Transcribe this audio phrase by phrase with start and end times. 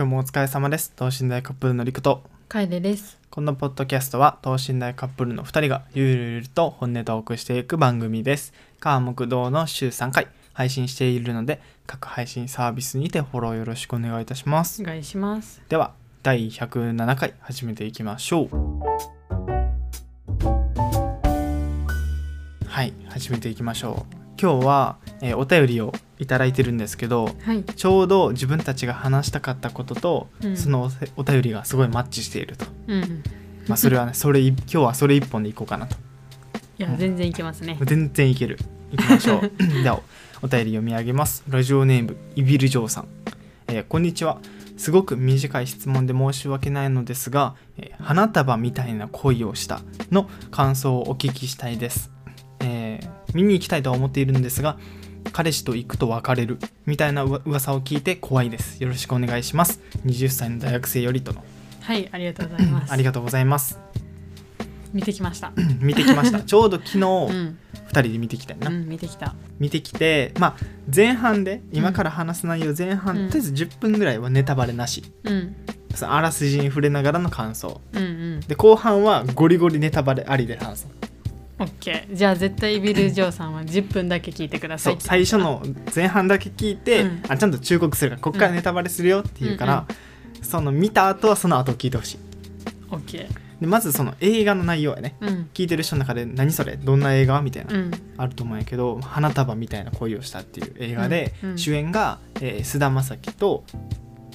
[0.00, 0.92] 今日もお疲れ様です。
[0.96, 2.22] 等身大カップルのりくと。
[2.48, 3.18] 楓です。
[3.28, 8.54] このポッドキャストは等身大カップルの2人がゆるゆると本音トークしていく番組です。
[8.78, 14.80] 川木道の週3回配信しているので各配信サービスにてフォローよろしくお願いいたします。
[14.82, 15.60] お願いします。
[15.68, 15.92] では
[16.22, 18.48] 第107回始めていきましょう。
[22.66, 27.62] はい始めていきましょう今日は、えーお便りをいただいてるんですけどはい。
[27.62, 30.56] ちょうど自分たちが話したかったことと、うん。
[30.56, 33.22] そのおお便りがすごいマッチしていると、うん。
[33.68, 35.96] まあ、それはねそれい今日はそれ一本でいこうかなと。
[36.78, 37.78] いや、全然いけますね。
[37.82, 38.58] 全然いける。
[38.92, 39.52] いきましょう。
[39.82, 40.00] では
[40.42, 41.44] お便り読み上げます。
[41.48, 43.08] ラジオネームイビルジョーさん、
[43.68, 44.38] えーこんにちは。
[44.78, 52.19] すごく短い質問で申し訳ないのですが、えー花束みたいな恋をしたの感想をお聞きしたいです、えー
[53.34, 54.78] 見に行きたいとは思っているんですが
[55.32, 61.44] 彼氏と行くと別れるみたいな噂を聞いて怖いですよろしくお願いします20歳の大学生よりとの
[61.82, 62.92] はい、ありがとうございます。
[62.92, 63.78] ありがとうございます
[64.92, 65.52] 見てきました。
[65.80, 67.56] 見てきました ちょうど昨日う2ん。
[67.90, 69.34] 人で見てきたよな、うん、見てきた。
[69.58, 70.56] 見てきてまあ
[70.94, 75.54] 前半で今から話す内容前半、うんとりあえず10分ぐらいはネタバレなしうん。
[75.94, 78.40] そのあらすじに触れながらの感想うんうん。
[78.40, 80.88] で後半はゴリゴリネタバレありで話す
[81.60, 82.16] オッケー。
[82.16, 85.62] じゃあ、絶対ビル・ジョーさんは10分だけ聞いてくださそいう最初の
[85.94, 87.22] 前半だけ聞いて、うん。
[87.28, 89.86] あちゃんと忠告するからこっからネタバレするよって言うから、
[90.40, 92.18] その見た後はその後聞いてほしい。
[92.90, 93.28] オッケ
[93.60, 95.16] でまずその映画の内容やね。
[95.20, 95.28] ー。
[95.28, 95.50] うん。
[95.52, 96.78] 聞いてる人の中で何それ？
[96.78, 97.42] どんな映画？
[97.42, 97.90] みたいな、うん。
[98.16, 101.50] あると思うんやけど花束みたいな恋をしたっていう映画で、うん。
[101.50, 101.58] うん。
[101.58, 103.64] 主演がえー菅、田将暉と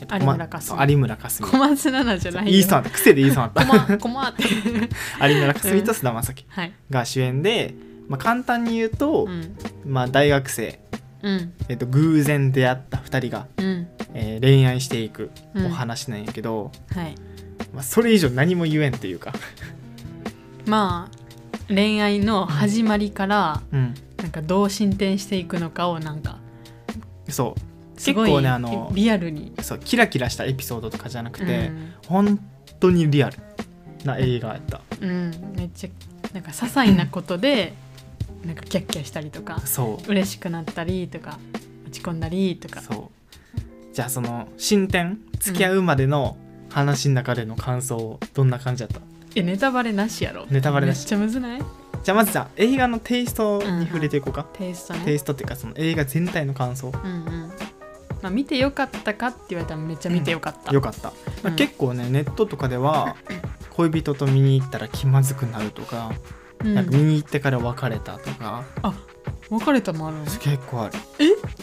[0.01, 4.43] 有村架純有村架純小松菜奈じゃない言いそうなった癖で言いそうなったこま、こまって。
[5.27, 6.73] 有村架純と菅田将暉はい。
[6.89, 7.73] が主演で、
[8.07, 9.55] まあ、簡単に言うと、うん。
[9.85, 10.79] まあ、大学生、
[11.23, 11.53] うん。
[11.69, 13.87] えっと、偶然出会った2人が、うん。
[14.13, 17.15] えー恋愛していくうんお話なんやけど、はい。
[17.73, 19.33] まあ、それ以上何も言えんっていうか、
[20.65, 21.25] まあ、
[21.67, 26.37] 恋愛の始まりから、うん、なんかどう進展していくのかをなんか
[27.27, 31.93] そう結構ねあのリアルに、そうキラキラしたエピソードとかじゃなくて、うん。
[32.07, 32.39] 本
[32.79, 33.37] 当にリアル
[34.03, 35.89] な映画やった、うん、めっちゃ
[36.33, 37.73] なんか些細なことで
[38.45, 40.11] なんかキャッキャしたりとかそう。
[40.11, 41.39] 嬉しくなったりとか
[41.85, 42.81] 落ち込んだりとか。
[42.81, 43.11] そ
[43.55, 43.93] う。
[43.93, 46.37] じゃあその進展付き合うまでの
[46.69, 48.99] 話の中での感想どんな感じだった、
[49.35, 50.45] えネタバレなしやろ。
[50.49, 50.99] ネタバレなし。
[50.99, 51.61] めっちゃむずない？
[52.03, 55.05] じゃあまずじゃあ映画のテイストに触れていこうか、テイストね。
[55.05, 56.89] テイストっていうかその映画全体の感想。
[56.89, 57.51] うんうん
[58.25, 61.13] まあ、見てよかったかって言われたらめっちゃ見てよかった、よかった、
[61.51, 63.15] 結構ねネットとかでは
[63.69, 66.11] 恋人と見に行ったら気まずくなるとか,、
[66.63, 66.73] うん。
[66.73, 68.63] なんか見に行ってから別れたとか。
[69.51, 70.23] 別れたもあるの？
[70.25, 70.93] 結構ある。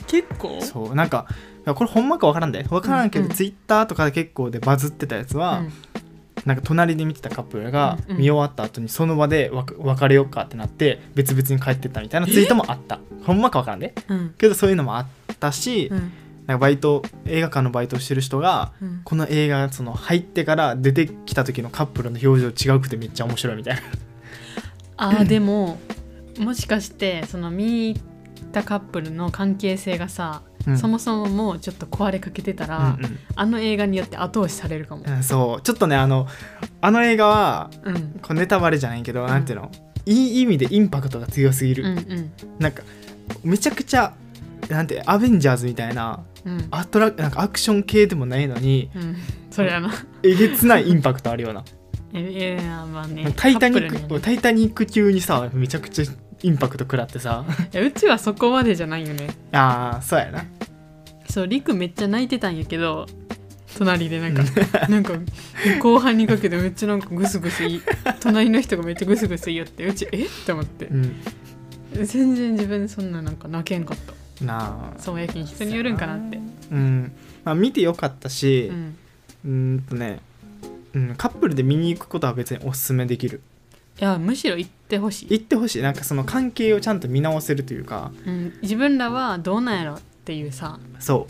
[0.07, 0.61] 結構？
[0.61, 0.95] そう。
[0.95, 1.27] なんか
[1.65, 2.63] これほんまか分からんで。
[2.63, 3.37] 分からんけど、うんうん。
[3.37, 5.65] ツイッターとかで結構でバズってたやつは、
[6.45, 8.19] なんか隣で見てたカップルがうんうん。
[8.19, 13.01] 見終わった後にその場でわ別れようかってなって別々に帰ってったみたいなツイートもあった。
[13.25, 13.95] ほんまか分からんで。
[14.07, 14.35] うん。
[14.39, 15.07] けどそういうのもあっ
[15.41, 16.13] たし、うん
[16.47, 19.01] なんかバイト映画館のバイトをしてる人がうん。
[19.05, 23.83] この映画その入ってから出てきた時のカップルの表情違うくてめっちゃ面白いみたいな。
[24.97, 25.79] あー でも
[26.39, 28.03] もしかしてその見に行っ
[28.53, 30.79] たカップルの関係性がさ、うん。
[30.79, 35.03] そもそももうちょっと壊れかけてたら、うんあの映画によって後押しされるかも。
[35.07, 35.63] うんうんそう。
[35.63, 36.27] ちょっとねあの
[36.81, 38.21] あの映画はうん。
[38.21, 39.27] これネタバレじゃないけど、ん。
[39.29, 39.71] なんていうの？
[40.05, 42.33] いい意味でインパクトが強すぎる、うんうん。
[42.59, 42.83] なんか
[43.45, 44.15] めちゃくちゃ
[44.69, 46.69] なんてアベンジャーズみたいなうん。
[46.71, 49.17] アトラなんかアクション系でもないのにうん。
[49.51, 49.93] それやな。
[50.23, 51.65] えげつないインパクトあるような。
[52.15, 53.33] ええまあね。
[53.37, 54.21] タイタニック、ね。
[54.21, 56.05] タイタニック級にさめちゃくちゃ
[56.43, 57.45] インパクト食らってさ。
[57.73, 59.29] いやうちはそこまでじゃないよね。
[59.53, 60.45] ああそうやな。
[61.29, 63.07] そうリクめっちゃ泣いてたんやけど
[63.79, 64.43] 隣でなんか
[64.89, 65.15] なんか
[65.81, 67.81] 後半にかけてめっちゃなんかグスグスい
[68.21, 70.25] 隣の人がめっちゃグスグス言ってうちえ？
[70.25, 70.87] って思って。
[70.87, 71.15] うん。
[72.05, 74.13] 全然自分そんななんか泣けんかった
[74.45, 74.99] なあ。
[74.99, 76.39] そうやけん人によるんかなって。
[76.71, 77.13] うん。
[77.45, 78.71] まあ見てよかったし
[79.45, 79.77] うん。
[79.77, 80.21] んとね、
[80.95, 83.41] うん、カップルで見に行くことは別におすすめできる。
[84.01, 85.83] いやむしろ行ってほしい、行ってほしい。
[85.83, 88.13] なんかその関係をちゃんと見直せるというか。
[88.27, 90.79] うん、自分らはどうなんやろっていうさ。
[90.99, 91.27] そ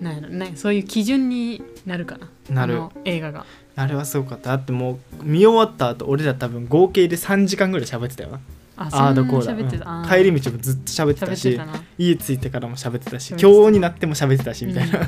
[0.00, 0.02] う。
[0.04, 0.28] なんやろ。
[0.28, 2.28] ねそういう基準になるかな。
[2.50, 2.80] なる。
[3.04, 3.46] 映画が。
[3.76, 4.50] あれはすごかった。
[4.50, 8.40] だってもう見終わった後俺ら多分合計で3時間ぐらい喋ってたよな
[8.76, 9.24] あああだ？
[9.24, 10.08] こうだ、うん。
[10.08, 11.60] 帰り道もずっと喋ってたし
[11.98, 15.00] 家着いてからも喋ってたし今日になっても喋ってたしみたいな、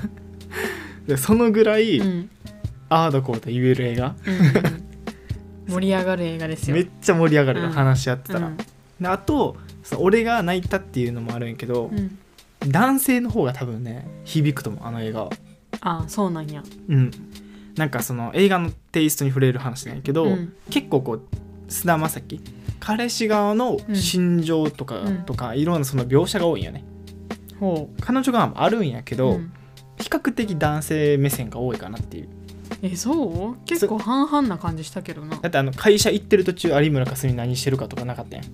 [1.07, 2.07] でそのぐらい、うん。
[2.07, 2.31] うん
[2.89, 4.15] ああだこうだ言える映画。
[4.25, 4.87] うんうん
[5.69, 6.77] 盛り上がる映画ですよ。
[6.77, 8.57] めっちゃ盛り上がる話し合ってたら、うん。
[8.57, 8.67] で
[9.09, 12.19] あとそう俺が泣いたっていうのもあるんやけど、うん。
[12.69, 15.31] 男性の方が多分ね響くと思うあの映画は。
[15.81, 16.63] ああそうなんや。
[16.89, 17.11] うん。
[17.77, 20.53] なんかその映画のテイストに触れる話なんやけど、うん。
[20.71, 21.23] 結構こう
[21.69, 22.41] 菅田将暉
[22.87, 25.17] 彼氏側の心情とか、うん。
[25.25, 26.85] とかいろんなその描写が多いんよね。
[27.59, 29.53] ほ彼女側もあるんやけう、ど、ん。
[29.99, 32.29] 比較的男性目線が多いかなっていう。
[32.83, 33.67] えそう？
[33.67, 35.37] 結構半々な感じしたけどな。
[35.38, 38.47] だってあの会社行ってる途中有村架純何してるかとかなかったやん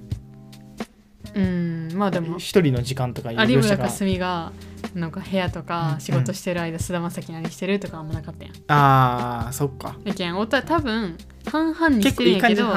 [1.34, 2.38] うんまあでも。
[2.38, 4.52] 一人の時間とか有村架純が
[4.94, 5.66] なんか部屋とうん。
[5.66, 8.54] か仕事してる間菅田将暉何してるとかあんまなかったやん。
[8.68, 9.96] あーそっか。
[10.04, 11.16] やけんおた多分
[11.50, 12.72] 半々にしてるんやけど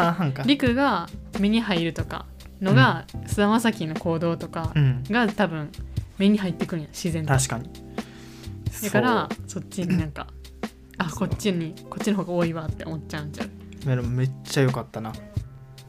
[0.45, 1.07] 陸が
[1.39, 2.25] 目に入るとか
[2.61, 5.03] のが菅田将暉の行動とかうん。
[5.09, 5.69] が多分
[6.17, 7.33] 目に入ってくるんや自然と。
[7.33, 7.69] 確かに。
[8.83, 10.27] だからそっちになんか
[10.97, 13.49] あこっちにこっちの方が多いわって思っちゃうんちゃう。
[14.03, 15.11] めっちゃ良かったな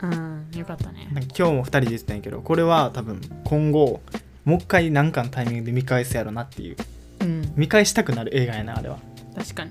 [0.03, 1.09] うんよかったね。
[1.37, 4.01] 今日も2人で言ってたんやけどこれは多分今後
[4.45, 6.77] もう一回何かのタイミングで見返すやろなっていう。
[7.21, 7.53] うん。
[7.57, 8.99] 見返したくなる映画やなあれは。
[9.37, 9.71] 確かに。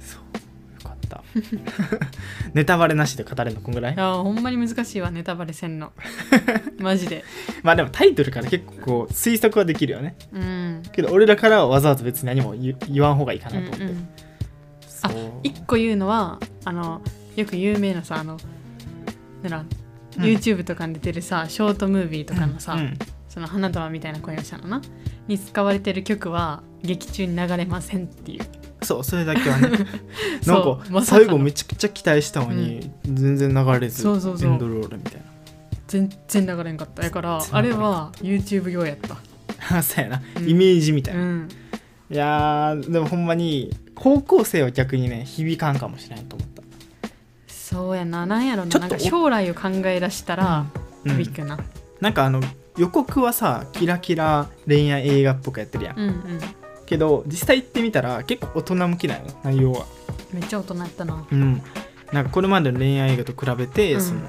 [0.00, 1.22] そうよかった。
[2.54, 3.94] ネタバレなしで語れるのこんぐらい？
[3.94, 5.92] いやほんまに難しいわネタバレせんの。
[6.78, 7.24] マジで。
[7.62, 10.14] まあでもタイトルから結構推測はできるよね。
[10.32, 10.82] うん。
[10.92, 14.08] けど俺らからはわざわざ別に何も言言わん方がいいかうなんと思って、うん
[14.88, 15.12] そう。
[15.42, 17.02] 一個言うのはあの
[17.36, 18.38] よく有名なさあの
[19.42, 19.68] なん
[20.16, 22.98] YouTube とかに出てるさ、ショートムービーとかのさ、うん。
[23.28, 24.82] その花束みたいな声をしたのな。
[25.28, 28.44] に使われてる曲は劇中に流れませんっていう。
[28.82, 29.68] そうそれだけはね。
[30.46, 34.52] なんかま最後めちゃくちゃ期待したのに、全然流れずそうそうそう。
[34.52, 35.22] エンドロールみたい
[35.86, 37.02] 全然流れんかった。
[37.02, 39.16] だからあれは YouTube 用やった。
[39.74, 40.48] な そうやな、うん。
[40.48, 41.48] イメージみたいうな、ん。
[42.10, 46.62] いやーでもほんまに高校生は逆にね響かんかもしれないと思った
[47.68, 48.24] そうやな。
[48.24, 50.66] なんやろちょっとななんか将来を考え出したら
[51.04, 51.16] うん。
[51.18, 51.58] 響くな。
[52.00, 52.40] なんかあの
[52.78, 56.40] 予告はさキラキラ恋愛映画っぽくやってるやん、うんうん。
[56.86, 59.86] けど実際行ってみたら結構大人向きなの内容は。
[60.32, 61.26] めっちゃ大人やったな。
[61.30, 61.62] うん。
[62.12, 64.00] なんかこれまでの恋愛映画と比べて、うん。
[64.00, 64.20] その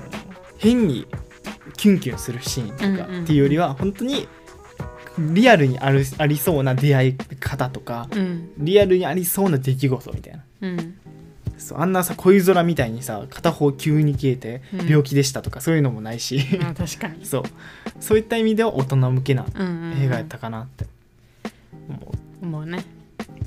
[0.57, 1.07] 変に
[1.77, 3.24] キュンキュンするシーンとかうんうん。
[3.24, 4.27] っていうよりは本当に
[5.18, 8.51] リアルにあるありそうな出会い方とかうん。
[8.57, 10.44] リアルにありそうな出来事みたいな。
[10.62, 10.95] うん
[11.59, 14.88] そうあんなさ恋空みたいにさ片方急に消えてうん。
[14.88, 16.41] 病気でしたとか、そういうのもないし。
[16.61, 17.23] あ確かに。
[17.25, 17.44] そう。
[18.00, 20.03] そういった意味では大人向けなうんうんうん。
[20.03, 20.85] 映画やったかなって。
[21.89, 22.83] 思う、もうね。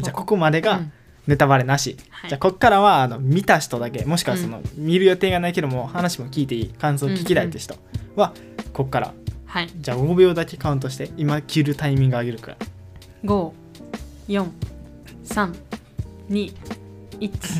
[0.00, 0.92] じゃあここまでがうん。
[1.26, 2.30] ネタバレなし、はい。
[2.30, 7.76] じゃあこっからはあの見た人だけもしくはその、見る予定がないけども話も聞いていい感想聞きたいって人
[8.16, 8.32] は、
[8.72, 9.14] こっから。
[9.46, 9.70] はい。
[9.76, 12.56] じゃあ5秒だけカウントして今切るタイミング上げるから
[14.28, 14.48] 54321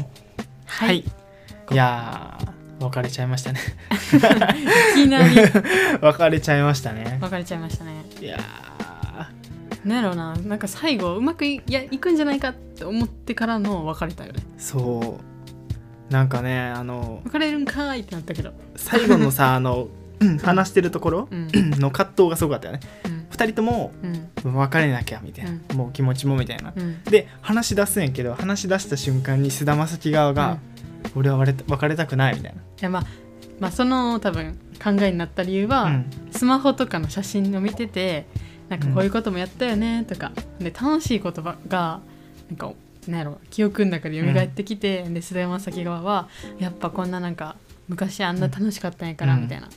[0.73, 0.99] はい、はい。
[0.99, 3.61] い、やー別れちゃいましたね。
[4.97, 5.37] いきなり。
[6.01, 7.19] 別れちゃいましたね。
[7.21, 8.05] 別れちゃいましたね。
[8.21, 8.39] いや
[9.85, 10.35] なんやろうな。
[10.35, 14.41] なんか最後うまくいいやいくんじゃないかって思ってからの別れたよね。
[14.41, 15.21] ーそ
[16.11, 16.13] う。
[16.13, 18.53] なんかねあの別れるんかーいってなったけど。
[18.77, 19.89] 最後のさあの
[20.21, 21.49] うん話してるところうん。
[21.79, 22.81] の葛藤がすごかったよね。
[23.05, 23.93] うん2人とも
[24.45, 24.55] うん。
[24.55, 26.73] 別れなきゃみたいな、もう気持ちもみたいな。
[26.77, 27.03] うん。
[27.05, 30.59] で話し出すんやけど話し出した瞬間に菅田将暉側が、
[31.17, 33.07] 俺は別れたくないみたいいやまあ
[33.61, 36.11] まあその多分考えになった理由は、な、うん。
[36.31, 38.27] スマホとかの写真を見てて
[38.69, 42.01] なんかこういうこともやったよねとか、で楽しい言葉が
[42.49, 42.73] なんか
[43.07, 46.29] なんやろ記憶の中で蘇ってきて、で菅田将暉側は
[46.59, 47.57] やっぱこんななんか
[47.89, 49.43] 昔あんな楽しかったんやからうん。
[49.43, 49.69] みたいな、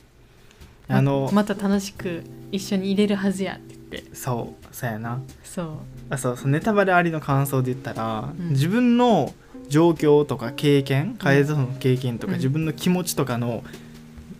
[0.88, 4.14] あの、また楽しく一緒に入れるはずやって言って。
[4.14, 5.20] そうそうやな。
[5.42, 5.68] そう。
[6.10, 8.50] あそうそうネタバレありの感想で言ったら、うん。
[8.50, 9.34] 自分の
[9.68, 12.38] 状況とか経験楓との経験とか、うん。
[12.38, 13.64] 自分の気持ちとかの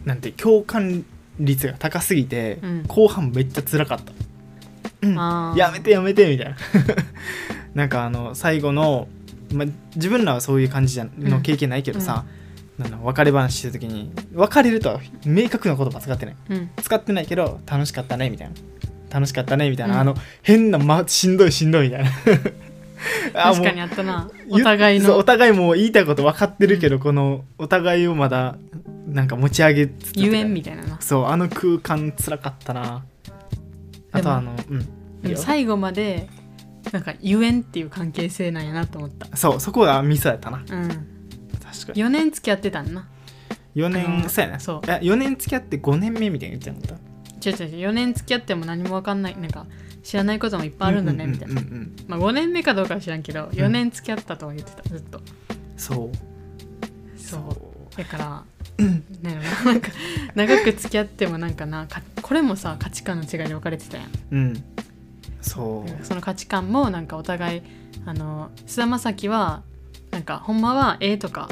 [0.05, 1.05] なんて共感
[1.41, 2.85] 率が高すぎて、うん。
[2.87, 4.00] 後半めっちゃ辛かっ
[5.03, 6.57] た、やめてやめてみたいな。
[7.75, 9.09] なんかあの最後の、
[9.53, 12.25] ま、自分らはそういう感じじゃの経験ないけどさ、
[12.78, 16.37] なんだ別れ話してる時に別れるとは明確な言葉使ってない。
[16.50, 16.71] うん。
[16.83, 18.54] 使ってないけど楽しかったねみたいな。
[19.11, 20.00] 楽しかったねみたいな、うん。
[20.00, 22.11] あの変な、ま、しんどいしんどいみたいな。
[23.35, 24.30] あ確かにもあったな。
[24.49, 25.16] うお互いの。
[25.16, 28.56] お互いもう言いたいこと分かってるけど、このお互いをまだ
[29.09, 31.00] なんか持ち上げつつゆえんみたいなな。
[31.00, 33.04] そうあの空間つらかったな。
[34.12, 34.54] あとはあの
[35.23, 35.37] うん。
[35.37, 36.28] 最後まで
[36.92, 39.35] なんかゆえんっていう関係性なんやなと思った。
[39.37, 40.62] そうそこがミスやったな。
[40.68, 41.16] うん
[41.80, 42.04] 確かに。
[42.04, 43.06] 4年付き合ってたんな。
[43.75, 44.87] 4あ年のそうやねそう。
[44.87, 46.99] いや4年付き合って5年目みたいに言ってなかっ
[47.45, 47.88] 違う違う違う。
[47.90, 49.38] 4年付き合っても何も分かんない。
[49.38, 49.66] なんか
[50.02, 51.78] 知らないこともいっぱいあるんだねみたいな、うんうんうん。
[51.78, 54.88] うんまあ5年目かどうかは知らんけど4年付き合ったとは言ってた。
[54.88, 55.21] ずっと。
[55.76, 57.18] そう。
[57.21, 57.97] そう。
[57.97, 58.45] だから
[59.23, 59.90] なんやろななんか
[60.35, 64.11] 長く付き合ってもなんかなかこれもさ価値観の違いで分かれてたやん。
[64.30, 64.64] うん。
[65.40, 66.04] そう。
[66.04, 67.62] その価値観もなんかお互い
[68.04, 69.62] あの菅田将暉は
[70.11, 71.49] なんかほんまは絵とか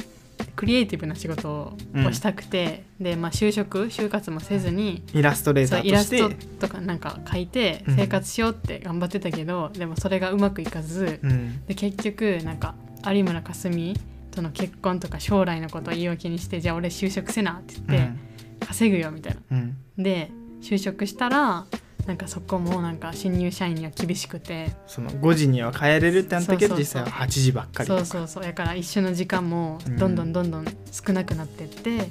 [0.56, 1.76] クリエイティブな仕事を
[2.12, 7.96] したくて、で、まあ、就職就活もせずにイラストレータそうイラーとしてストとかなんか描いてうん。
[7.96, 11.64] 生活しようって頑張ってたけど、でもそれがうまくいかずうん。
[11.66, 12.75] で結局なんか
[13.06, 13.94] 有村架純
[14.30, 18.18] との結婚とか将来のことを言い訳にしてじゃあ俺就職せなってう言って、ん。
[18.66, 19.40] 稼ぐよみたいな。
[19.50, 19.76] うん。
[19.96, 20.30] で
[20.62, 21.66] 就職したら
[22.06, 24.73] なんかそこもなんか新入社員には厳しくて。
[24.87, 28.42] その5時には帰れるってなったけど実際は8時ばっかりそうそうそう。
[28.42, 32.11] だから一緒の時間もどんどんどんどん少なくなってって、で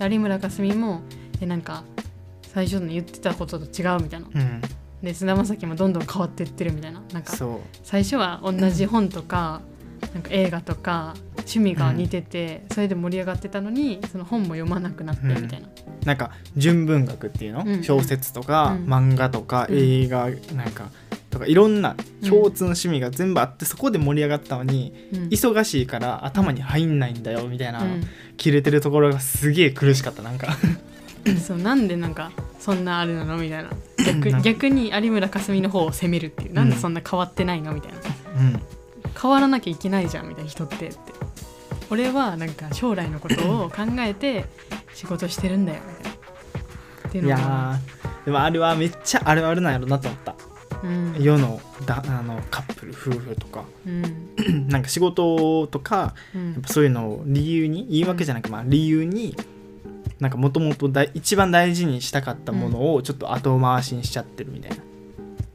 [0.00, 1.02] 有村架純も
[1.40, 1.82] えなんか
[2.54, 4.28] 最初の言ってたことと違うみたいな。
[4.32, 4.62] うん。
[5.02, 7.02] で菅田将暉もどんどん変わっていってるみたいな。
[7.12, 7.32] なんか
[7.82, 9.60] 最初は同じ本とか
[10.14, 15.68] なんか映画とか趣味が似てて、それで盛り上がってたのにその本も読まなくなってみたいな、
[16.04, 17.82] なんか純文学っていうの、うん。
[17.82, 18.86] 小説とか、うん。
[18.86, 19.78] 漫画とか、うん。
[19.78, 20.90] 映画なんか
[21.30, 21.96] とかいろんな
[22.28, 25.20] 共通の趣味が全部あって、そこで盛り上がったのにうん。
[25.28, 27.86] 忙しいから頭に入んないんだよみたいな、う
[28.36, 30.56] 切れてるところがすげえ苦しかったなんか。
[31.30, 33.70] ん、 そうなんでなんかそんなあれなのみたいな。
[34.04, 36.52] 逆逆に有村架純の方を責めるっていう。
[36.52, 37.98] なんでそんな変わってないのみたいな。
[38.40, 38.60] うん
[39.20, 40.96] 変わらなきゃいけないじゃんみたいな人ってって
[41.90, 44.46] 俺はなんか将来のことを考えて
[44.94, 46.18] 仕事してるんだよみたいな。
[47.08, 47.42] っていういのが。
[47.42, 50.34] やーでもあれはめっちゃあるあるなんやろなと思った。
[50.82, 51.16] うん。
[51.20, 53.64] 世のだあのカップル夫婦とか。
[53.86, 54.68] うん。
[54.68, 56.52] なんか仕事とかうん。
[56.52, 59.36] やっぱそういうのを理由に言い訳じゃなくまあ理由に
[60.18, 64.76] なんかもともと一番大事にしたかったものをちょっと後回しにしちゃってるみたいな。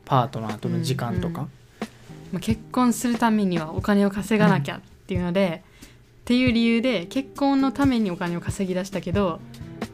[0.05, 1.47] パートナーとの時間とか、
[2.31, 5.63] まあ、結婚するためにはお金を稼がなきゃっていうので、
[6.22, 9.39] っていう理由で結婚のためにお金を稼ぎ出したけど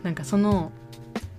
[0.01, 0.71] なんかその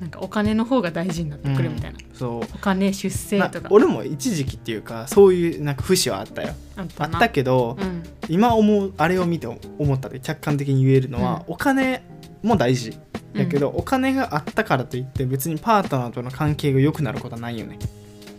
[0.00, 2.54] なんかお金の方が大事になってくるみたいな、そう。
[2.54, 3.68] お金出世なとか。
[3.70, 6.54] 俺も一時期っていうかそういうなんか節はあったよ。
[6.76, 8.02] あったけど、うん。
[8.28, 12.04] 今思うあれを見て思ったで客観的に言えるのは、お金
[12.42, 12.96] も大事。
[13.34, 17.78] だけど、お金があったからといって別にパートナーとの関係が良くなることはないよね。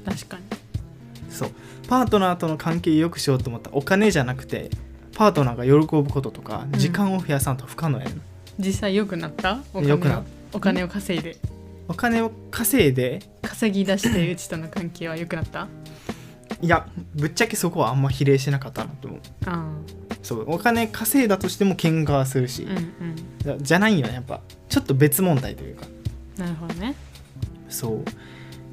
[0.06, 0.44] 確かに。
[1.30, 1.52] そう
[1.88, 4.70] パートナーとの関係を良くしようと思ったらお金じゃなくて
[5.16, 6.80] パートナーが喜ぶこととかうん。
[6.80, 8.22] 時間を増やさんと不可能やね、ん、
[8.60, 9.60] 実際良くなった？
[9.74, 10.24] お金くなっ
[10.54, 11.38] お金を稼いで？
[11.88, 13.22] お金を稼いで？
[13.42, 15.68] 稼ぎ出してうちとの関係は良くなった？
[16.62, 19.20] いやぶっちゃけそこはあんま比例しなかったなと思う。
[19.46, 19.70] あ
[20.24, 20.46] そう。
[20.48, 22.66] お金稼いだとしても喧嘩はするし。
[22.68, 23.16] あ、うんうん。
[23.40, 24.42] じゃじゃないよねやっぱ。
[24.70, 25.86] ちょっと別問題というか。
[26.38, 26.96] なるほどね。
[27.70, 28.00] そう。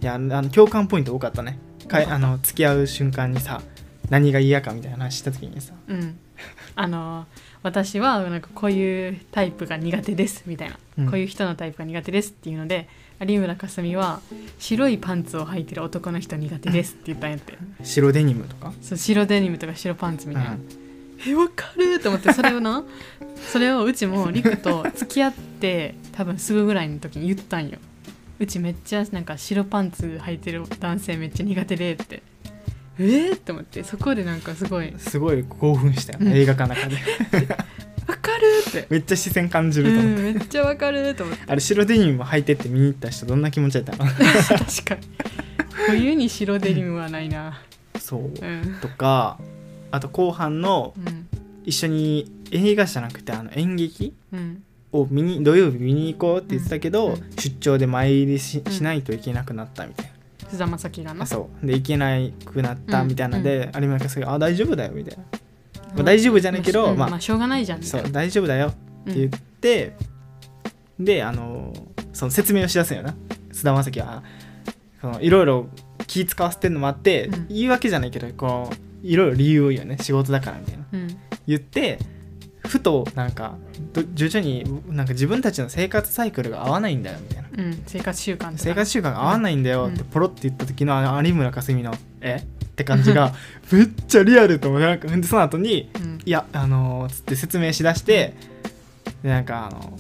[0.01, 1.59] いやあの共感ポイント多かったね
[1.89, 3.63] かあの付き合う瞬間にさ
[4.11, 6.19] 何が嫌かみたいな話した時にさうん。
[6.75, 7.27] あの
[7.63, 11.07] 私はなんかこういうタイプが苦手ですみたいな、うん。
[11.07, 12.89] こういう人のタイプが苦手ですっていうので
[13.21, 14.21] 有村架純は
[14.59, 17.57] 白いパンツを履いてる男の人苦手ですって言ったんやって。
[17.85, 18.73] 白デニムとか？
[18.83, 20.69] そう白デニムとか白パンツみたいな、うん。
[21.27, 22.85] えわかると思ってそれをな
[23.53, 27.79] それをうちもリクと付き合って多分すぐぐらいの時に言ったんよ
[28.43, 32.23] うちめっちゃなんか白パンツ履いてる男性めっちゃ苦手でって。
[32.99, 34.93] えー、って思ってそこでなんかすごい。
[34.99, 36.37] すごい興奮したよね、うん。
[36.37, 36.97] 映画館の中で。
[38.09, 38.87] わかるって。
[38.91, 41.45] めっちゃ視線感じうると思って、んめっちゃわかると思って。
[41.47, 44.11] あれ白デニム履いてって見に行った人どんな気持ちだったの？
[44.11, 44.19] 確
[44.85, 45.01] かに。
[45.87, 47.63] 冬に白デニムはないな。
[47.99, 48.23] そう。
[48.23, 48.79] うん。
[48.81, 49.39] とか
[49.93, 51.29] あと後半のうん。
[51.65, 57.31] 一緒に映画じゃなくてあの演劇うんを見に土曜日見に行こうって言ってたけど、うん。
[57.37, 60.13] 出張で参りしうんしないといけなくなったみたい
[60.51, 61.67] 菅田将暉がな、なそう。
[61.67, 63.39] で行けなくなったうんみたいな。
[63.39, 65.25] ので、有村架純が「あ大丈夫だよ」みたいな、
[65.95, 68.73] まあ大丈夫じゃないけどまあうんまあしょうがないじゃんそいうな大丈夫だよっ
[69.05, 69.95] て言って、
[70.99, 71.73] であの
[72.13, 73.15] その説明をしだすんよな
[73.51, 74.23] 菅田将暉は
[75.01, 75.67] そのいろいろ
[76.07, 81.99] 気使わせてるのもあって、うん言い訳じゃないけどこういろいろ理由を言うよね仕事だからみたいなうん言って
[82.67, 83.57] ふとなんか
[83.93, 84.65] ど徐々に
[84.95, 87.49] なんか自分たちの生活サイクルが合わないんだよみたいな。
[87.57, 90.07] うん、生活習慣生活習慣が合わないんだよってうん。
[90.07, 93.35] ポロって言った時の有村架純の「えって感じが
[93.73, 96.19] めっちゃリアルと思ってなんかでその後にうん。
[96.25, 98.35] いやあのーつって説明しだして
[99.23, 99.99] でなんかあの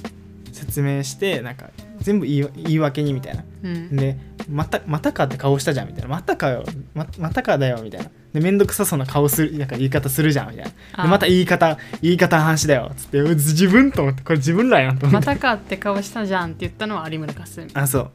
[0.53, 3.45] 説明してなんか全部言い言い訳にみたいな。
[3.65, 3.97] うん。
[3.97, 4.17] で
[4.49, 6.09] またまたかって顔したじゃんみたいな。
[6.09, 6.65] またかよ
[6.95, 10.73] ままたかだよみたいなでめんどくさそうな顔するなんか言い方するじゃんみたいな。
[10.95, 12.91] あでまた言い方言い方の話だよ。
[12.97, 17.69] つってう自分と思ってこれ自分らやんと思って、またかって顔したじゃんって言ったのは有村架純。
[17.75, 18.11] あそう。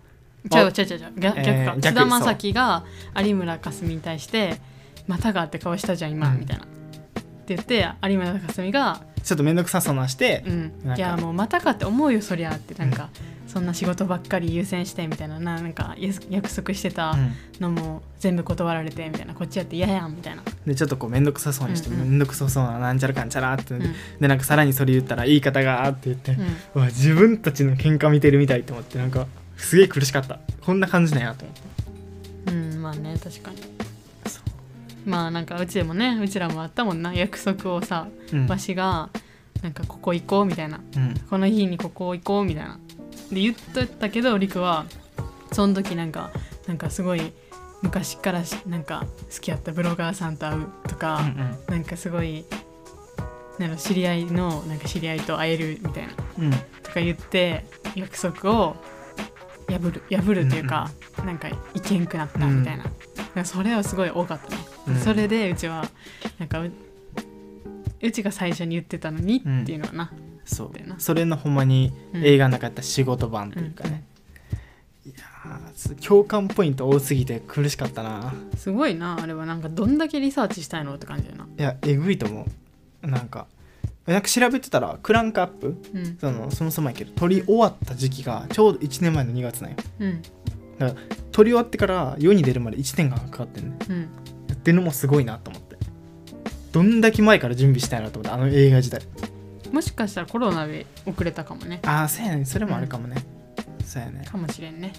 [0.51, 2.85] 違う違う違う違う逆えー菅田将暉が
[3.23, 4.59] 有村架純に対して
[5.07, 6.39] 「またがって顔したじゃん今」うん。
[6.39, 6.63] みたいな。
[6.63, 6.67] っ
[7.47, 10.93] て言って有村架純が「ちょっと面倒くさそうなしてう、ん。
[10.95, 12.53] いやもうまたかって思うよそりゃ。
[12.53, 13.09] ってなんか、
[13.47, 15.95] そんな仕事ばっかり優先してみたいなななんか
[16.29, 17.35] 約束してたうん。
[17.59, 23.93] のも全部断られてみたいなこっちやって嫌やんみたいな、でちょっとこう面倒くさそうにしてうんうん面倒くさそうななんちゃらかんちゃらって、うん。
[24.19, 26.39] でなんかさらにそれ言ったら言い方がって言って、うん。
[26.75, 30.39] うわ自分たちの喧嘩見てるみたいと思ってなんかすげえ苦しかった。
[30.61, 32.51] こんな感じなんやと思って。
[32.51, 33.57] うん、まあね確かに
[35.07, 38.47] まあなんかうちでもねうちらもあったもんな約束をさうん。
[38.47, 39.09] わしが
[39.63, 40.79] なんかここ行こうみたいな。
[40.95, 41.15] うん。
[41.29, 42.77] この日にここ行こうみたいな。
[43.31, 44.85] で言っとったけどりくは
[45.51, 46.31] その時なんか
[46.67, 47.33] なんかすごい
[47.81, 51.21] 昔からしなんか好きやったブロガーさんと会うとか、
[51.67, 52.45] なんかすごい
[53.59, 56.45] なんか知り合いのなんか知り合いと会えるみたいなうん。
[56.45, 56.51] うん
[56.83, 58.75] とか言って約束を
[59.69, 60.89] 破る破るというか、
[61.25, 62.93] なんかいけんくなったみたいな,、なん
[63.35, 64.57] かそれはすごい多かったね、
[64.87, 64.95] うん。
[64.95, 65.87] それでうちは
[66.39, 66.71] なんかう
[68.01, 70.11] うちが最初に言ってたのにっていうのはな、
[70.45, 70.73] そう。
[70.73, 70.99] だよな。
[70.99, 72.25] それのほんまにうん。
[72.25, 74.03] 映画の中やった仕事版というかね、
[75.05, 78.33] いやー共感ポイント多すぎて苦しかったな。
[78.55, 81.45] すごいなあれはなんかどんだけリサーチしたいのって感じだよな。
[81.45, 82.45] いやえぐいと思
[83.03, 83.07] う。
[83.07, 83.47] なんか
[84.05, 86.17] なんか調べてたらクランクアップうん。
[86.19, 89.77] そのそもそもやけど撮り終わった時期がちょうど1年前の2月なんよ。
[89.99, 90.21] うん。
[91.31, 94.01] 撮り終わってから世に出るまで1年間かかってんねうん。
[94.01, 94.07] や
[94.67, 95.77] ってるのもすごいなと思って。
[96.73, 99.01] どんだけ前から準備したいなと思ってあの映画自体
[99.71, 101.79] もしかしたらコロナで遅れたかもね。
[101.85, 102.45] ああそうやね。
[102.45, 103.15] それもあるかもね、
[103.85, 104.25] そうやね。
[104.25, 104.93] かもしれんね。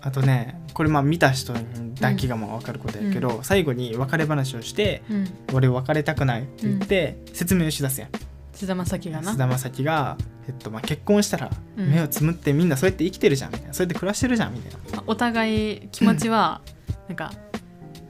[0.00, 1.54] あとねこれまあ見た人
[2.00, 8.10] だけがまあ分かることやけど、最後に別れ話をしてうん「俺別れたくない」って言って説明をしだすやん。
[8.52, 9.32] 菅田将暉がな。
[9.32, 11.90] 菅田将暉が、えっとまあ、結婚したらうん。
[11.90, 13.74] 目をつむってみんなそうやって生きてるじゃんみたいな。
[13.74, 14.78] そうやって暮らしてるじゃんみたいな。
[14.96, 16.60] まあお互い気持ちは
[17.08, 17.32] なんか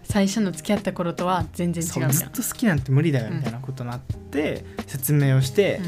[0.05, 5.81] 最初の付き合った頃とは全然違うずっと好きなんて無理だよみたいなことになって、説明をして、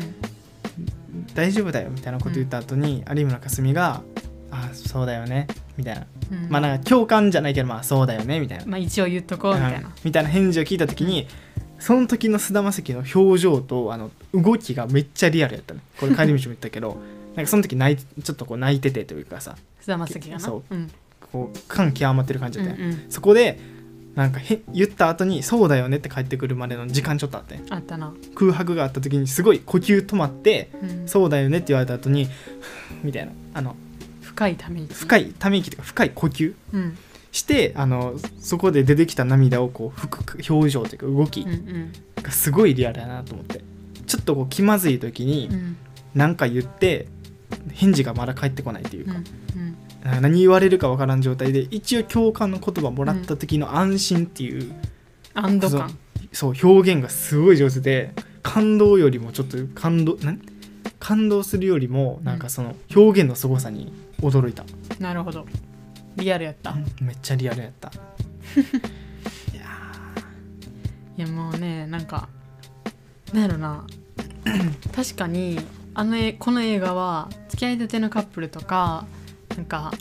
[1.35, 4.03] 大丈夫だよみたいなこと言った後に、有村架純が
[4.51, 5.47] 「あそうだよね」
[5.77, 6.45] みたいな、うん。
[6.45, 9.79] うんまあなんか共感じゃないけどまあそうだよねみたいな、まあ一応言っとこうみたいな。
[9.79, 11.27] うんみたいな返事を聞いた時に、
[11.79, 17.01] その時の菅田将暉の表情とあの動きがめっちゃリアルやったねこれ帰り道も言ったけど
[17.37, 19.57] なんかその時泣いちょっとこう泣いててというかさ。
[19.81, 20.41] 菅田将暉がな。
[20.41, 20.75] そう。
[20.75, 20.91] うん。
[21.33, 23.05] こう感極まってる感じうんだったよ、うん。
[23.11, 23.59] そこで
[24.17, 27.61] なんかへ言った後に「そうだよね」って帰ってくるまでの時間ちょっとあって。
[27.69, 31.09] あったな、空白があった時にすごい呼吸止まって「うん。
[31.09, 32.27] そうだよね」って言われた後に
[33.05, 33.33] みたいな。
[33.55, 33.77] あの
[34.23, 34.95] 深いため息。
[34.95, 36.97] 深いため息というか深い呼吸うん。
[37.31, 41.93] してあのそこで出てきた涙をこう拭く表情というか動きうんうん。
[42.23, 43.61] がすごいリアルだなと思って。
[44.07, 45.77] ちょっとこう気まずい時にうん。
[46.15, 47.07] 何か言って
[47.73, 49.61] 返事がまだ返ってこないというか、うん。
[49.61, 49.66] うん
[50.21, 54.73] 何言われるかわからん状態で一応共感の言葉もらった時の安心っていう、
[55.35, 55.99] 安堵感。
[56.33, 60.41] そう表現がすごい上手で感動よりもちょっと感動なん？
[60.99, 64.65] 感動するよりもなんかその表現の凄さに驚いた、
[64.99, 65.47] なるほど。
[66.17, 67.91] リアルやった、めっちゃリアルやった。
[69.53, 69.63] いや
[71.19, 72.29] いやもうねなんか
[73.33, 73.87] なんやろな。
[74.95, 75.59] 確かに
[75.95, 79.07] あのえこの映画は付き合いたてのカップルとか
[79.57, 79.93] なんか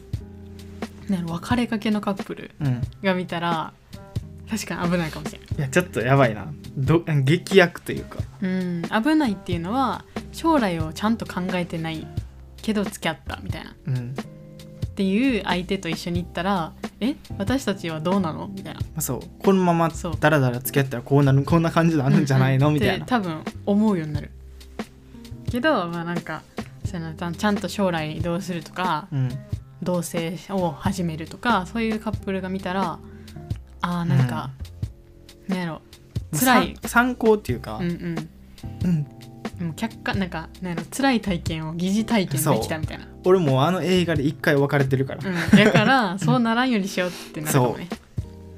[1.10, 2.82] 別れかけのカップルーうん。
[3.04, 3.74] が見たら
[4.50, 6.48] 確かに危ないかもしれないいやちょっとやばいな。
[6.78, 8.20] ど劇薬というか。
[8.42, 8.82] うん。
[8.84, 12.06] 危ないっていうのは将来をちゃんと考えてない
[12.58, 13.72] けど付き合ったみたいな。
[13.72, 14.16] っうん。
[14.96, 18.48] ていう相手と一緒に行ったらえ私たちはどうなの？
[18.48, 18.80] みたいな。
[18.80, 19.20] まあ、そう。
[19.40, 20.14] このままそう。
[20.20, 22.74] ダラダラ付き合ったらこうなるこんな感じになるんじゃないの、うん。
[22.76, 23.06] みたいな。
[23.06, 24.32] 多分思うようになる。
[25.50, 26.44] けどまあなんか
[26.86, 29.30] そのちゃんと将来どうするとかうん。
[29.84, 32.98] 同棲を始めるとかそういうカップルが見たら
[33.82, 34.50] あーなんか、
[35.48, 35.82] なんやろ。
[36.38, 36.76] 辛い。
[36.82, 38.30] さ参考っていうか、うんうん。
[38.84, 39.04] うん。
[39.60, 43.08] でも客観なんかなんやろ辛い体験を疑似体験できたみたいな。
[43.24, 47.88] 俺もうあの映画で一回別れてるから、うん、だから そうならんようにしようってなるかもね。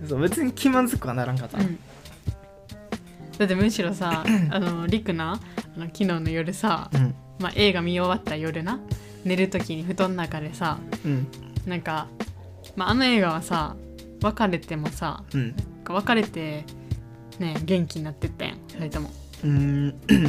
[0.08, 0.22] そう。
[0.22, 1.58] 別に気まずくはならんかった。
[1.58, 1.78] な、うん、
[3.38, 5.34] だってむしろさ あのりくな
[5.76, 8.80] あの昨日の夜さ、うんまあ、映画見終わった夜な。
[9.24, 11.28] 寝る時に布団の中でさうん。
[11.66, 12.08] なんか、
[12.76, 13.76] まあ、あの映画はさ
[14.22, 15.56] 別れてもさうん。
[15.88, 16.66] 別れて
[17.40, 19.10] ね元気になってったやん2人とも。
[19.44, 19.50] うー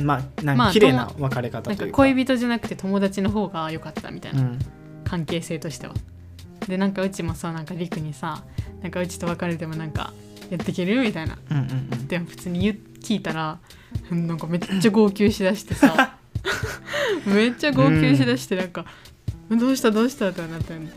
[0.01, 0.05] ん。
[0.05, 4.59] まあなんまあか綺麗な別れ方というか,、恋人じゃなくて友達の方が良かったみたいな、うん。
[5.05, 5.95] 関係性としては。
[6.67, 8.45] でなんかうちもさなんかりくにさ
[8.83, 10.13] なんかうちと別れてもなんか
[10.51, 11.39] やっていけるみたいな。
[11.51, 12.07] うんうんうん。
[12.09, 13.59] でも普通に言う聞いたら
[14.11, 16.17] うんなんかめっちゃ号泣しだしてさ
[17.27, 18.85] めっちゃ号泣しだしてなんか
[19.51, 20.93] 「どうしたどうした?」ってなったんで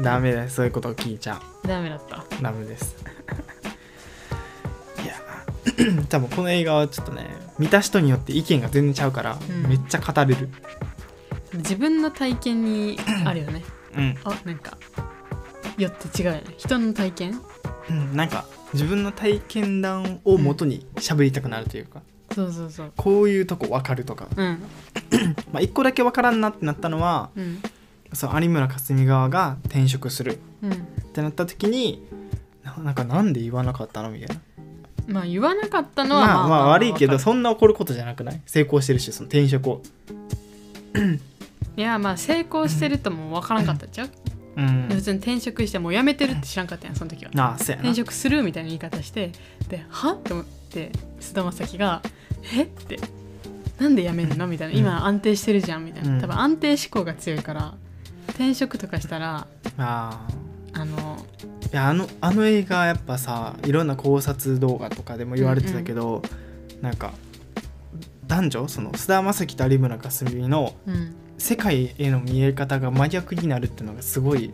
[0.00, 2.24] ダメだよそういうことを聞いちゃダメだった。
[2.40, 2.96] ダメです。
[5.02, 5.14] いや
[6.08, 9.68] 多分この映画はちょっとね見た人によって意見が全然ちゃうから、うん。
[9.68, 10.48] めっちゃ語れる。
[11.54, 13.62] 自分の体験にあるよね。
[13.96, 14.76] うん、あなんか
[15.76, 16.42] よって違うよね。
[16.56, 17.40] 人の体験？
[17.90, 22.02] うん、なんか自分の体験談を元に喋りたくなるというか、
[22.34, 22.92] そうそうそう。
[22.96, 24.58] こういうとこ分かるとか、うん。
[25.52, 27.62] まあ、一個だけ分からんなってなったのはうん。
[28.12, 30.38] その有村架純側が転職する。
[30.62, 30.72] うん。
[30.72, 30.76] っ
[31.12, 32.02] てなった時に
[32.64, 34.42] ななんかなんで言わなかったのみたいな。
[35.08, 38.40] まあ言わなかったのはまあまあ悪いけどそんな怒ることじゃなくない？
[38.44, 39.82] 成功してるしその転職を。
[40.92, 41.20] る
[41.76, 44.10] いやまあ成功してるとも分からんかったんちゃう、
[44.56, 44.88] うん。
[44.90, 47.30] 普通に転職してもう辞めてるって知らんかったやんその時は。
[47.36, 47.82] ああやな。
[47.82, 49.32] 転職するみたいな言い方して
[49.68, 50.12] では？
[50.12, 50.57] って思って
[51.20, 52.02] 菅田将暉が
[52.54, 52.62] 「え？
[52.62, 52.98] っ?」て
[53.78, 56.20] 「なんで辞めんの?」みたいな「今安定してるじゃん」みたいな、うん。
[56.20, 57.74] 多分安定志向が強いから
[58.28, 59.46] 転職とかしたらあ
[59.78, 60.28] あ
[60.72, 61.24] あの
[61.72, 66.22] いやあのあの映画やっぱさいろんな考察動画とかでも言われてたけど、
[66.80, 67.12] なんか
[68.26, 68.68] 男女？
[68.68, 71.14] その菅田将暉と有村架純のうん。
[71.40, 74.50] 世界への見え方が真逆になるっていうのがすごい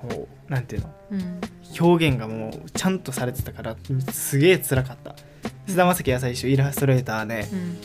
[0.00, 0.94] こうなんていうの？
[1.12, 1.40] うん。
[1.80, 3.76] 表現がもうちゃんとされてたから
[4.12, 5.16] すげえ辛かった。
[5.66, 7.78] 菅田将暉は最初イラストレーターでうん。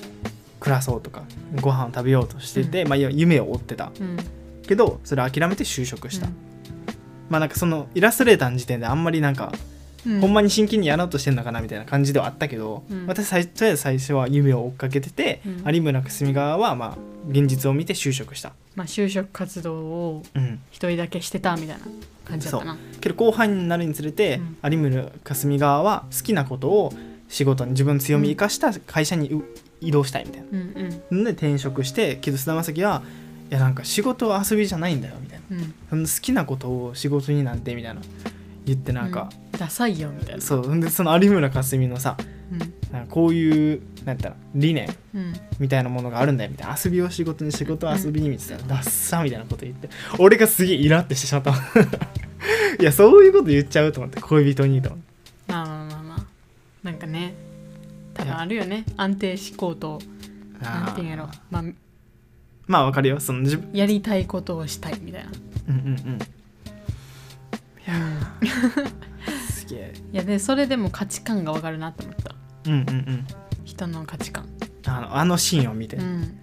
[0.60, 1.24] 暮らそうとか
[1.62, 3.92] ご飯を食べようとしてて、まあ、夢を追ってた。
[3.98, 4.18] うん。
[4.68, 6.28] けどそれ諦めて就職した、
[7.30, 9.54] まあなんかそのイラストレーターの時点であんまりなんか
[10.06, 10.22] うん。
[10.22, 13.08] ほんまに真剣にやろうとしてんのかなみたいな感じではあったけど、うん。
[13.08, 15.76] 私最とりあえず最初は夢を追っかけてて、うん。
[15.76, 16.98] 有村架純側はまあ
[17.30, 21.80] 現実を見て就職した、まあ就職活動をうん、一人だけしてたみたいな
[22.26, 22.78] 感じだったな。
[23.02, 26.94] けど後半になるにつれて、有村架純側は好きなことを
[27.28, 29.44] 仕事に自分の強み生かした会社にう
[29.82, 31.24] 移動したいみたいうんうん。
[31.24, 33.04] なで転職してけど菅田将暉は
[33.50, 35.58] いやなんか仕事は遊びじゃないんだよみたいな。
[35.92, 36.06] うん。
[36.06, 38.02] 好きなことを仕事になんてみたいな
[38.70, 39.60] 言ってなんか、うん。
[39.60, 40.42] ダサいよみたいな。
[40.42, 42.18] そうでその有村架純のさ
[42.52, 42.60] うん。
[42.92, 45.34] なんかこういうなんたら理念うん。
[45.60, 46.78] みたいなものがあるんだよみたいな。
[46.84, 51.54] 遊びを仕事に仕事は遊びにみたいな、ダッサみたいなこと言って俺がすげえイラってしてしまった。
[52.80, 55.06] いやそういうこと言っちゃうと思って恋人にと思って。
[55.48, 56.26] まあまあまあまあ。
[56.84, 57.34] なんかね
[58.14, 58.86] 多分あるよね。
[58.98, 60.00] 安定志向と
[60.62, 61.30] なんていうんやろ。
[61.52, 61.64] まあ
[62.68, 63.20] まあわかるよ。
[63.20, 63.70] その自分。
[63.74, 65.32] やりたいことをしたいみたいな。
[65.70, 66.20] うんうんうんうん
[69.50, 69.94] すげえ。
[70.14, 72.36] いやでそれでも価値観が分かるなと思った。
[72.66, 73.28] うんうんうん。
[73.66, 74.48] 人の価値観。
[74.86, 76.38] あのあのシーンを見て、うん。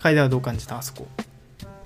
[0.00, 0.78] 楓はどう感じた？
[0.78, 1.06] あそこ。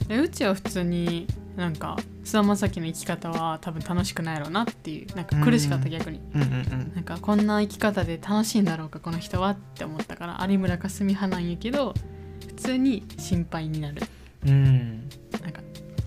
[0.09, 6.21] でうちは普通になんか菅田将暉の生き方は多分楽しくないやろうなっていうなんか苦しかった逆に。
[6.35, 6.93] うんうんうん。
[6.95, 11.95] なんかこんな生き方で楽しいんだろうかこの人はって思ったから有村架純派なんやけど
[12.49, 14.03] 普通に心配になる。
[14.47, 15.09] うん。
[15.41, 15.61] なんか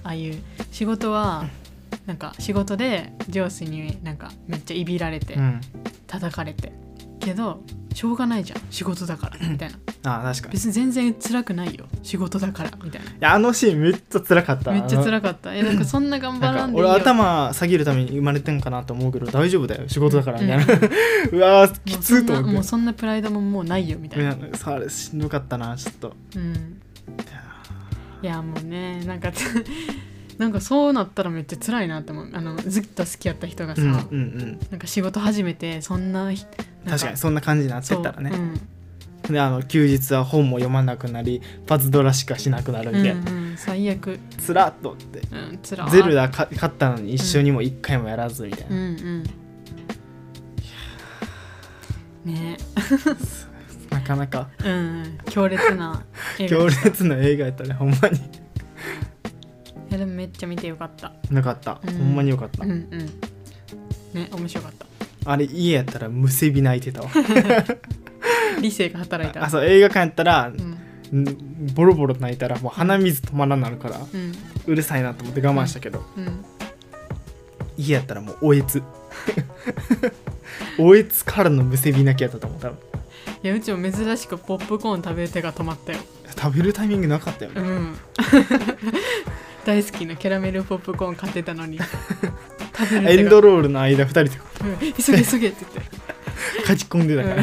[0.03, 1.45] ああいう仕事は
[2.05, 5.61] なんか仕事で上司になんかめっちゃいびられてうん。
[6.07, 6.71] 叩かれて。
[7.19, 7.63] けど
[7.95, 8.59] しょうがないじゃん。
[8.69, 9.37] 仕事だから。
[9.47, 9.69] みたい
[10.03, 10.19] な。
[10.19, 10.51] あ確かに。
[10.51, 11.85] い別に全然辛くないよ。
[12.03, 12.71] 仕事だから。
[12.83, 13.11] みたいな。
[13.19, 14.71] やあのシーンめっちゃ辛かった。
[14.71, 15.55] めっちゃ辛かかった。
[15.55, 16.93] えなんかそんな頑張らなんでいいよ。
[16.93, 19.87] 頭下げるために生まれてんかなと思うけど大丈夫だよ。
[19.87, 20.67] 仕事だからみたいな、う
[21.39, 22.51] わーきもうそんなつーと思って。
[22.51, 26.15] もうそんなプライドももうないよみたいな、さあれしんどかったなちょっと。
[26.35, 26.81] うん。
[28.21, 29.31] いやもうねなんか
[30.37, 32.29] なんかそうなったらめっちゃ辛いなって思う。
[32.33, 34.59] あのずっと好きやった人がさ、うんうんうん。
[34.69, 36.31] なんか仕事始めてそんな
[36.87, 38.31] 確かにそんな感じになってたらね。
[38.31, 38.39] そう。
[38.39, 38.61] うん
[39.33, 45.21] であの休日は本も読まなくなりパズドラしかしなくなるみたいな、うんうん、最悪、つらっとって。
[45.35, 45.89] うん、つら。
[45.89, 48.85] ゼルダか勝ったのに一緒にも一回もやらずみたいな、うんう
[52.29, 52.33] ん。
[52.33, 52.57] ね。
[53.89, 54.49] なかなか。
[54.63, 55.17] うんうん。
[55.25, 56.03] 強烈な
[56.47, 58.17] 強烈な映画やったねほんまに。
[58.17, 58.21] い
[59.95, 61.13] やでもめっちゃ見てよかった。
[61.31, 61.97] なかった、うん。
[61.97, 62.89] ほんまによかった、うんうん。
[64.13, 64.85] ね面白かった。
[65.31, 67.09] あれ家やったらむせび泣いてたわ。
[68.61, 69.43] 理性が働いた。
[69.43, 70.51] あそう映画館やったら
[71.11, 71.23] う、ん。
[71.23, 74.33] んボロボロ泣いたらもう鼻水止まらんなるからうん。
[74.65, 76.45] うるさいなと思って我慢したけど、うん。
[77.77, 78.81] 家やったらもうおえつ。
[80.77, 82.77] おえつからのむせび泣きやったと思う多分。
[83.43, 85.99] いやうちも珍しくポップコーン食べる手が止まったよ。
[86.37, 87.95] 食べるタイミングなかったよね、うん
[89.65, 91.79] 大好きなキャラメルポップコーン買ってたのに。
[92.77, 94.93] 食 べエンドロールの間2人でうん。
[94.93, 95.81] 急げ急げって言って。
[96.61, 97.35] 勝ち込んでたから、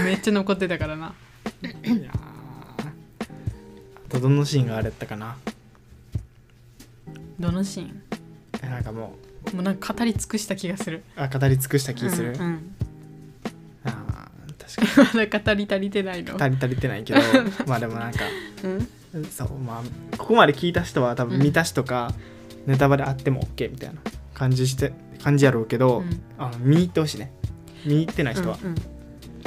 [0.00, 0.04] うん。
[0.04, 1.14] めっちゃ残ってたからな。
[1.62, 2.08] いやー。
[2.10, 2.90] あ
[4.10, 5.36] とどのシーンがあれやったかな。
[7.40, 8.02] どのシーン？
[8.62, 9.16] えなんかも
[9.52, 9.56] う。
[9.56, 11.02] もうなんか語り尽くした気がする。
[11.16, 12.74] あ語り尽くした気する、うんうん
[15.14, 16.34] まだ語り足りてないの。
[16.34, 17.20] に足り足りてないけど。
[17.66, 18.20] まあでもなんか
[18.64, 19.24] うん。
[19.24, 22.12] そうまあここまで聞いた人は多分見た人か、
[22.66, 24.00] ネタバレあっても OK みたいな
[24.34, 26.20] 感じして感じやろうけど、うん。
[26.38, 27.32] あの見に行ってほしいね。
[27.84, 28.58] 見に行ってない人は。
[28.62, 28.74] うんうん。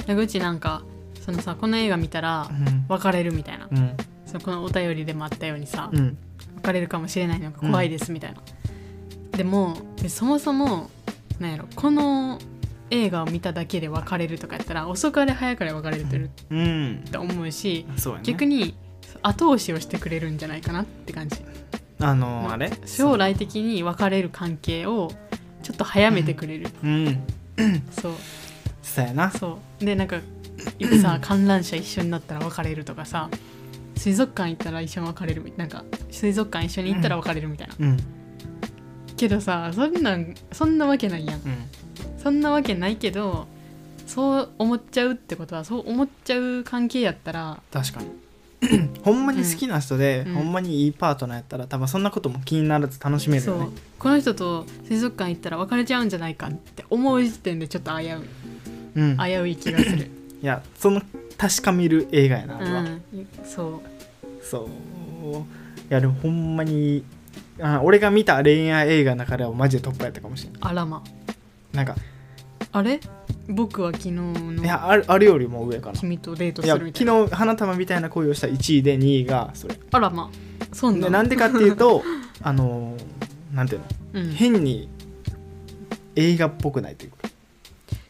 [0.05, 0.83] でうちなんか
[1.21, 2.85] そのさこの映画見たらうん。
[2.87, 3.91] 別れるみたいな、うん。
[4.25, 6.17] そのこのお便りでもあったようにさ、うん。
[6.57, 8.41] 別れるかもしれないのが怖いですみたいな、
[9.37, 10.89] でもでそもそも
[11.39, 12.39] なんやろこの
[12.91, 17.03] 映画を見ただけで別れるとかやったら遅かれ早かれ別れてるうん。
[17.07, 18.25] って思うし、そうやね。
[18.25, 18.75] 逆に
[19.21, 21.37] 後押しをしてくれるんじゃないかなって感じ。
[21.99, 22.71] あのーあれ？
[22.85, 25.09] 将来的に別れる関係を
[25.63, 27.23] ちょっと早めてくれる、うん。
[27.91, 28.13] そう。
[28.83, 29.31] そうやな。
[29.31, 29.85] そう。
[29.85, 33.29] でなんかよくさ 観覧車一緒になったら別れるとかさ
[33.97, 37.97] 水族館行ったら一緒に別れるみなんか水族館一緒に行ったら別れるみたいな、うん。
[39.17, 41.35] けどさそんなんそんなわけないやん。
[41.35, 41.41] うん
[42.25, 43.45] そんなわけないけど
[44.07, 48.09] そう思っちゃうってことはそう思っちゃう関係やったら確かに。
[49.05, 50.33] ほんまに好きな人で、うん。
[50.33, 53.57] ほんまにいいパートナーやったら多分そんなことも気にならず楽しめるそう。
[53.59, 58.21] よねこの人と水族館行ったら別れちゃうんじゃないかって思う時点でちょっと危う
[58.95, 59.17] うん。
[59.17, 60.09] 危うい気がする。
[60.41, 61.03] いやその
[61.37, 62.57] 確かめる映画やな。
[62.57, 63.01] あれは、うん
[63.43, 64.43] そう。
[64.43, 65.33] そう。
[65.37, 65.43] い
[65.89, 67.03] やでもほんまに
[67.61, 71.03] あ俺が見た恋愛映画の中ではマジでトップやったかもしれないあらま。
[71.71, 71.95] なんか
[72.75, 72.99] あれ？
[73.47, 75.97] 僕は昨日いのやあるあれよりも上かな。
[75.97, 77.13] 君とデートすいやるみたいな。
[77.13, 79.79] 昨日花束みたいな恋をした1位で2位がそれ。
[79.91, 80.29] あらま
[80.73, 82.03] そうなんでなんでかっていうと
[82.43, 83.81] あのーなんていう
[84.13, 84.21] の？
[84.21, 84.89] うん、変に
[86.17, 87.29] 映画っぽくないというか。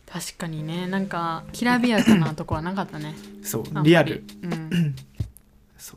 [0.08, 0.88] 確かにね。
[0.88, 3.13] なんかきらびやかなとこはなかったね。
[3.43, 3.89] そうあんまり。
[3.89, 4.23] リアル。
[4.41, 4.95] うん。
[5.78, 5.95] そ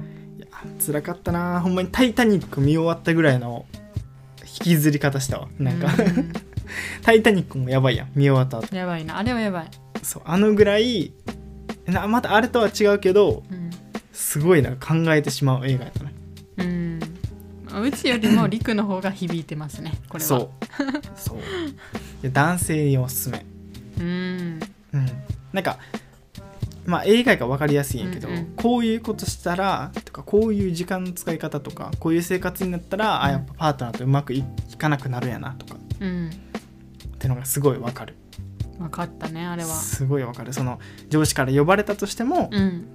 [0.00, 0.38] う。
[0.38, 0.46] いや
[0.86, 1.60] 辛かったな。
[1.60, 3.66] ほんまに「タイタニック」見終わったぐらいの
[4.44, 5.48] 引きずり方したわ。
[5.58, 5.88] なんか。
[5.88, 6.32] うん
[7.02, 8.08] 「タイタニック」もやばいやん。
[8.14, 8.74] 見終わった後。
[8.74, 9.18] やばいな。
[9.18, 9.70] あれはやばい、
[10.02, 11.12] そうあのぐらい
[11.86, 13.70] なまたあれとは違うけどうん
[14.12, 16.14] すごいな考えてしまう映画やったね。
[16.58, 17.00] うん、
[17.82, 20.28] うちよりもリクの方が響いてますねこれは。
[20.28, 20.48] そう。
[21.14, 21.34] そ
[22.24, 22.30] う。
[22.30, 23.46] 男性におすすめ。
[23.98, 24.60] うん。
[24.92, 25.06] うん。
[25.52, 25.78] なんか
[26.84, 28.46] まあ映画が分かりやすいんやけど、うんうん。
[28.56, 36.30] こういうことしたらとかこういう時間の使い方とかこういう生活になったら、あやっぱパートナーとうまくいいかなくなるんやなとかうん。
[36.30, 38.14] ってのがすごい分かる。
[38.78, 40.52] 分かったねあれはすごい分かる。
[40.52, 42.86] その上司から呼ばれたとしても、うん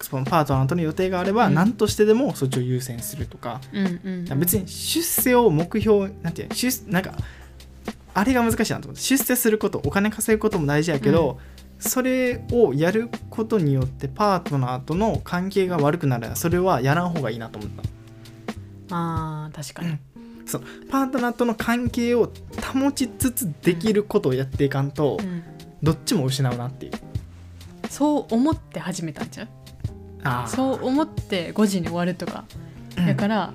[0.00, 1.54] そのパートナーとの予定があれば、うん。
[1.54, 7.14] 何としてでもそっちを優先するとか、うんうん別に出世を目標なんていう出なんか
[8.14, 11.38] あれが難しいなと思って出世することお金稼ぐことも大事やけど、
[11.78, 17.82] それをやることによってパートナーとの関係が悪くなるそれはやらん方がいいなと思った。
[18.96, 19.98] あー確かに
[20.90, 22.30] パートナーとの関係を
[22.74, 25.42] 保ちつつできることをやっていかんと、うん。
[25.82, 26.92] どっちも失うなっていう。
[27.90, 29.48] そう思って始めたんちゃう？
[30.24, 30.48] ああ。
[30.48, 32.44] そう思って5時に終わるとか。
[32.96, 33.52] だから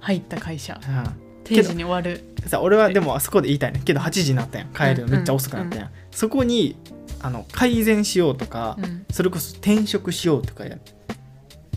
[0.00, 0.80] 入った会社。
[0.82, 1.12] あ
[1.44, 2.22] 定時に終わる。
[2.44, 4.68] あさ俺はでもあそこで言いたいねけど8時になったやん。
[4.72, 6.76] 帰るのめっちゃ遅くなったやん、そこに
[7.20, 9.06] あの改善しようとか、うん。
[9.10, 10.78] それこそ転職しようとかや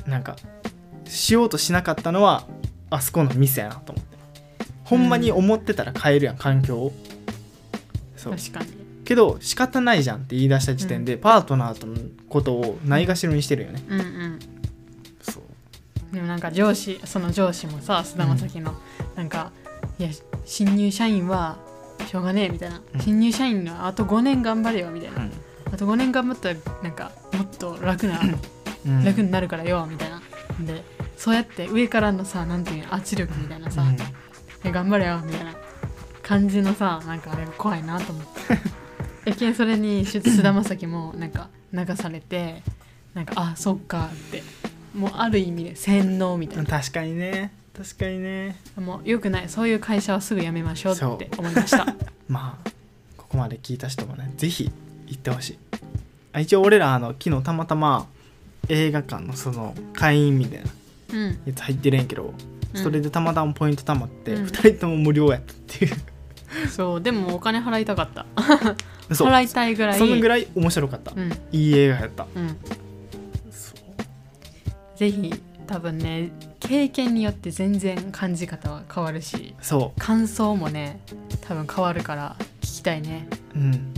[0.05, 0.35] なんか
[1.05, 2.47] しようとしなかったのは
[2.91, 4.08] あそこのミスやなと思って
[4.89, 6.93] ほんまに思ってたら変えるやん環境を。
[8.15, 8.35] そう。
[8.35, 8.67] 確かに。
[9.05, 11.95] けど仕方ないじゃんって言い出した時点で、パートナーとの
[12.27, 14.39] ことをないがしろにしてるよね、うんうん。
[15.21, 16.13] そう。
[16.13, 18.75] でもなんか上司その上司もさ菅田将暉の、
[19.15, 19.51] なんか
[19.97, 20.09] いや
[20.45, 21.57] 新入社員は
[22.07, 23.01] しょうがねえみたいな、うん。
[23.01, 25.31] 新入社員のあと5年頑張れよみたいな、うん。
[25.71, 28.19] あと5年頑張ったらなんかもっと楽な、
[28.85, 29.03] うん。
[29.03, 30.21] 楽になるからよみたいな。
[30.65, 30.83] で
[31.17, 33.95] そうやって上からのさなんていうの圧力みたいなさ、うん。
[33.95, 33.97] え
[34.63, 35.53] 頑張れよみたいな
[36.21, 38.29] 感じのさなんかあれが怖いなと思って。
[39.25, 42.63] えけんそれに菅田将暉もなんか流されて
[43.13, 44.43] なんかあそっかって。
[44.93, 46.65] もうある意味で洗脳みたいな。
[46.65, 47.51] 確かにね。
[47.77, 48.57] 確かにね。
[48.75, 49.49] もうよくない。
[49.49, 51.85] そういう会社はすぐ辞めましょうって思いました。
[52.27, 52.69] まあ
[53.17, 54.71] ここまで聞いた人もねぜひ
[55.07, 55.59] 行ってほしい。
[56.33, 58.07] あ一応俺らあの昨日たまたま
[58.67, 60.69] 映画館のその会員みたいな
[61.13, 61.39] うん。
[61.45, 64.45] やつ入ってるんやけど、うんそれでたまたまポイントたまって、うん。
[64.45, 65.95] 2人とも無料やったっていう。
[66.69, 68.25] そうでもお金払いたかった。
[69.09, 69.99] 払いたいぐらい。
[69.99, 71.31] そのぐらい面白かった、うん。
[71.51, 72.27] いい映画やった。
[72.35, 72.57] うん。
[74.95, 75.33] ぜひ
[75.65, 80.99] 多分ね経験によって全然感じ方は変わるしそ感想もね
[81.47, 83.27] 多分変わるから聞きたいね。
[83.55, 83.93] ううん。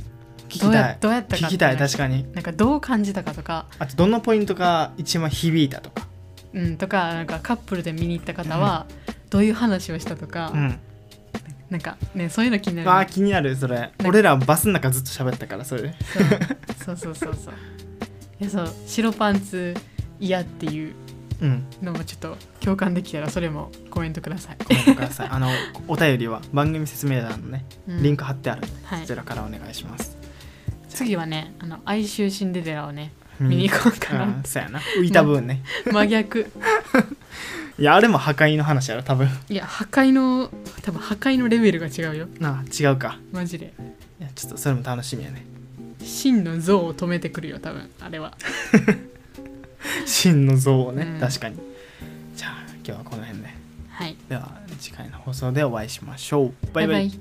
[0.48, 2.32] 聞きどうやどうやったか聞きたい確かに。
[2.34, 6.08] なんかどう感じたかとか、あとどのポイントが一番響いたとか
[6.54, 8.86] うん、とかなんかカップルで見に行った方は
[9.30, 10.80] どういう話をしたとか、うん。
[11.70, 12.90] なんかねそういうの気になる。
[12.90, 13.92] ね、あー気になるそれ。
[14.06, 15.84] 俺らバスの中ずっと喋ったからそれ。
[15.84, 15.96] で
[16.84, 17.36] そうそうそうそう。
[17.36, 17.54] そう
[18.42, 19.74] いやそう白パンツ
[20.20, 20.94] 嫌っていう
[21.42, 21.66] うん。
[21.82, 25.30] のもちょっと共感できたらそれもコメントください、コメントください。
[25.32, 25.50] あの
[25.88, 28.04] お便りは番組説明欄のねうん。
[28.04, 29.02] リンク貼ってあるんで、はい。
[29.02, 30.18] そちらからお願いします。
[30.90, 33.14] 次はねあの哀愁シンデレラをね
[33.50, 34.24] 見に行こうかな。
[34.26, 34.80] うんそうやな。
[34.80, 35.64] 浮いた分ね。
[35.92, 36.52] 真逆。
[37.80, 39.28] いやあれも破壊の話やろ多分。
[39.50, 40.52] いや破壊の
[40.84, 42.28] 多分破壊のレベルが違うよ。
[42.40, 43.20] なあ違うか。
[43.32, 43.74] マジで。
[44.20, 45.46] いやちょっとそれも楽しみやね。
[46.04, 48.34] 真の像を止めてくるよ多分あれは。
[50.06, 51.20] 真の像をね、うん。
[51.20, 51.58] 確かに。
[52.36, 53.50] じゃあ今日はこの辺で。
[53.90, 54.16] はい。
[54.30, 56.54] では次回の放送でお会いしましょう。
[56.74, 56.96] バイバイ。
[56.96, 57.20] バイバイ